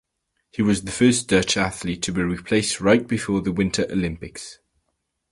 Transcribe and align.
He 0.49 0.63
was 0.63 0.81
the 0.83 0.91
first 0.91 1.27
Dutch 1.27 1.55
athlete 1.55 2.01
to 2.01 2.11
be 2.11 2.23
replaced 2.23 2.81
right 2.81 3.07
before 3.07 3.41
the 3.41 3.51
Winter 3.51 3.83
Olympics. 3.87 4.57